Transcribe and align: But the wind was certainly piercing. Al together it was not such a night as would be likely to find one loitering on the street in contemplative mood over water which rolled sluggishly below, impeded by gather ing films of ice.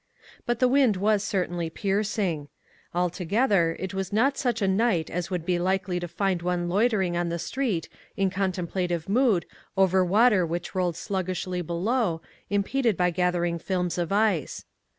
But 0.47 0.57
the 0.57 0.67
wind 0.67 0.95
was 0.97 1.23
certainly 1.23 1.69
piercing. 1.69 2.47
Al 2.95 3.11
together 3.11 3.75
it 3.79 3.93
was 3.93 4.11
not 4.11 4.35
such 4.35 4.59
a 4.59 4.67
night 4.67 5.11
as 5.11 5.29
would 5.29 5.45
be 5.45 5.59
likely 5.59 5.99
to 5.99 6.07
find 6.07 6.41
one 6.41 6.67
loitering 6.67 7.15
on 7.15 7.29
the 7.29 7.37
street 7.37 7.87
in 8.17 8.31
contemplative 8.31 9.07
mood 9.07 9.45
over 9.77 10.03
water 10.03 10.43
which 10.43 10.73
rolled 10.73 10.95
sluggishly 10.95 11.61
below, 11.61 12.19
impeded 12.49 12.97
by 12.97 13.11
gather 13.11 13.45
ing 13.45 13.59
films 13.59 13.99
of 13.99 14.11
ice. 14.11 14.65